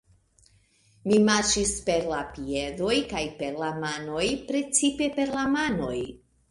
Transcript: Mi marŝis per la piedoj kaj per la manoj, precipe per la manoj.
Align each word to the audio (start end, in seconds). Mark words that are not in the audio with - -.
Mi 1.11 1.19
marŝis 1.27 1.75
per 1.91 2.09
la 2.13 2.21
piedoj 2.39 2.97
kaj 3.15 3.25
per 3.43 3.63
la 3.67 3.71
manoj, 3.87 4.27
precipe 4.51 5.15
per 5.21 5.41
la 5.41 5.47
manoj. 5.59 5.97